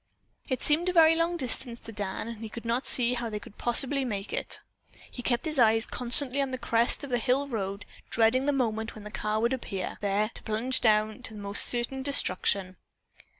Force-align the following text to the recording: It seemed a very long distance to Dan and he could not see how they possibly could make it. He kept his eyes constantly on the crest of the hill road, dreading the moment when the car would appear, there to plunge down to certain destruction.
It 0.49 0.63
seemed 0.63 0.89
a 0.89 0.93
very 0.93 1.13
long 1.15 1.37
distance 1.37 1.79
to 1.81 1.91
Dan 1.91 2.27
and 2.27 2.37
he 2.39 2.49
could 2.49 2.65
not 2.65 2.87
see 2.87 3.13
how 3.13 3.29
they 3.29 3.37
possibly 3.39 3.99
could 3.99 4.07
make 4.07 4.33
it. 4.33 4.59
He 5.11 5.21
kept 5.21 5.45
his 5.45 5.59
eyes 5.59 5.85
constantly 5.85 6.41
on 6.41 6.49
the 6.49 6.57
crest 6.57 7.03
of 7.03 7.11
the 7.11 7.19
hill 7.19 7.47
road, 7.47 7.85
dreading 8.09 8.47
the 8.47 8.51
moment 8.51 8.95
when 8.95 9.03
the 9.03 9.11
car 9.11 9.39
would 9.39 9.53
appear, 9.53 9.99
there 10.01 10.29
to 10.33 10.41
plunge 10.41 10.81
down 10.81 11.21
to 11.21 11.53
certain 11.53 12.01
destruction. 12.01 12.77